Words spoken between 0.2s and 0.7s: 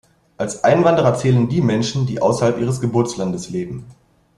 Als